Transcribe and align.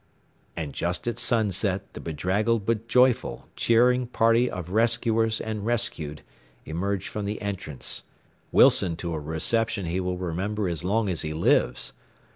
And 0.57 0.73
just 0.73 1.07
at 1.07 1.19
sunset 1.19 1.93
the 1.93 1.99
bedraggled 1.99 2.65
but 2.65 2.87
joyful, 2.87 3.47
cheering 3.55 4.07
party 4.07 4.49
of 4.49 4.71
rescuers 4.71 5.39
and 5.39 5.63
rescued 5.63 6.23
emerged 6.65 7.07
from 7.07 7.25
the 7.25 7.39
entrance 7.39 8.01
Wilson 8.51 8.95
to 8.95 9.13
a 9.13 9.19
reception 9.19 9.85
he 9.85 9.99
will 9.99 10.17
remember 10.17 10.67
as 10.67 10.83
long 10.83 11.07
as 11.07 11.21
he 11.21 11.33
lives. 11.35 11.93